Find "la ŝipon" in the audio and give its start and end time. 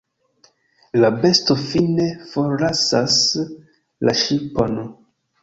4.09-4.83